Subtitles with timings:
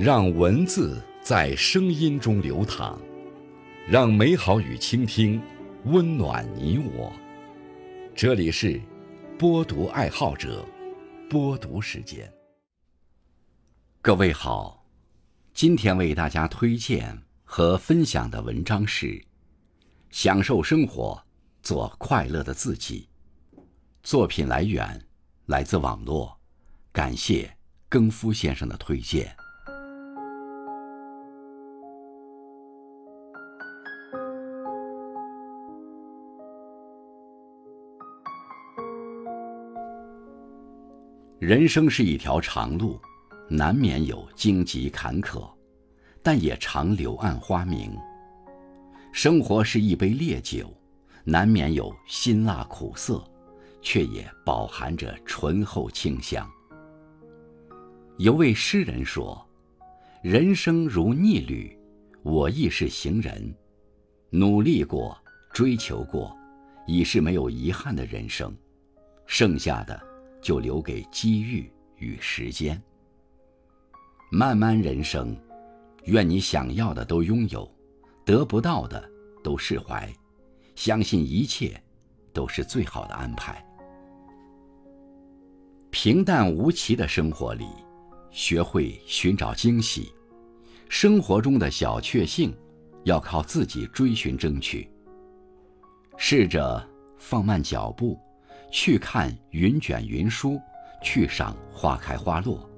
[0.00, 2.98] 让文字在声音中流淌，
[3.86, 5.38] 让美好与倾听
[5.84, 7.12] 温暖你我。
[8.14, 8.80] 这里是
[9.38, 10.66] 播读爱好者
[11.28, 12.32] 播读时间。
[14.00, 14.86] 各位好，
[15.52, 19.06] 今天为大家推荐和分享的文章是
[20.08, 21.22] 《享受生活，
[21.62, 23.06] 做快乐的自己》。
[24.02, 25.04] 作品来源
[25.44, 26.40] 来自网络，
[26.90, 27.54] 感谢
[27.90, 29.36] 更夫先生的推荐。
[41.40, 43.00] 人生是一条长路，
[43.48, 45.50] 难免有荆棘坎坷，
[46.22, 47.96] 但也常柳暗花明。
[49.10, 50.70] 生活是一杯烈酒，
[51.24, 53.24] 难免有辛辣苦涩，
[53.80, 56.46] 却也饱含着醇厚清香。
[58.18, 59.42] 有位诗人说
[60.22, 61.74] ：“人生如逆旅，
[62.22, 63.54] 我亦是行人。
[64.28, 65.16] 努力过，
[65.54, 66.36] 追求过，
[66.86, 68.54] 已是没有遗憾的人生，
[69.24, 69.98] 剩下的。”
[70.40, 72.80] 就留给机遇与时间。
[74.30, 75.36] 漫漫人生，
[76.04, 77.70] 愿你想要的都拥有，
[78.24, 79.10] 得不到的
[79.42, 80.08] 都释怀，
[80.74, 81.80] 相信一切
[82.32, 83.64] 都是最好的安排。
[85.90, 87.66] 平淡无奇的生活里，
[88.30, 90.12] 学会寻找惊喜。
[90.88, 92.54] 生活中的小确幸，
[93.04, 94.88] 要靠自己追寻争取。
[96.16, 98.16] 试着放慢脚步。
[98.70, 100.60] 去看云卷云舒，
[101.02, 102.68] 去赏花开花落，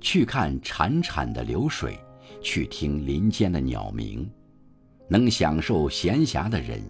[0.00, 1.98] 去看潺潺的流水，
[2.40, 4.28] 去听林间的鸟鸣。
[5.08, 6.82] 能享受闲暇的人，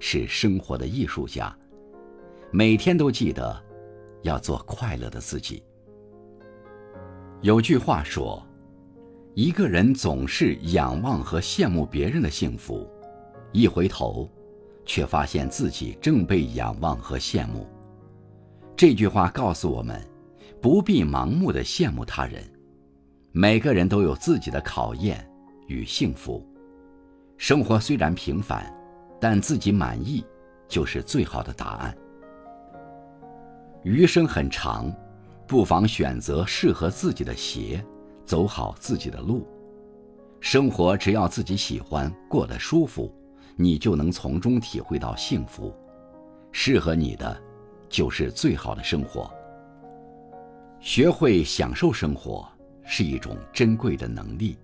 [0.00, 1.54] 是生活的艺术家。
[2.50, 3.62] 每天都记得，
[4.22, 5.62] 要做快乐的自己。
[7.40, 8.42] 有句话说，
[9.34, 12.90] 一个人总是仰望和羡慕别人的幸福，
[13.52, 14.30] 一回头，
[14.84, 17.66] 却发现自己正被仰望和羡慕。
[18.78, 20.00] 这句话告诉我们，
[20.62, 22.40] 不必盲目的羡慕他人。
[23.32, 25.28] 每个人都有自己的考验
[25.66, 26.46] 与幸福。
[27.36, 28.72] 生活虽然平凡，
[29.20, 30.24] 但自己满意
[30.68, 31.92] 就是最好的答案。
[33.82, 34.94] 余生很长，
[35.44, 37.84] 不妨选择适合自己的鞋，
[38.24, 39.44] 走好自己的路。
[40.38, 43.12] 生活只要自己喜欢，过得舒服，
[43.56, 45.74] 你就能从中体会到幸福。
[46.52, 47.47] 适合你的。
[47.88, 49.30] 就是最好的生活。
[50.80, 52.48] 学会享受生活
[52.84, 54.56] 是一种珍贵的能力。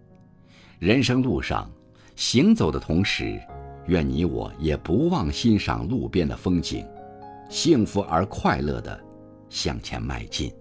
[0.79, 1.71] 人生路上，
[2.17, 3.41] 行走的同时，
[3.87, 6.87] 愿你我也不忘欣赏路边的风景，
[7.49, 8.99] 幸福而快乐的
[9.49, 10.53] 向前迈进。